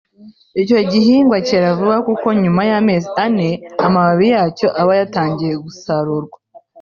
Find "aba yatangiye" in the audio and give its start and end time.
4.81-5.53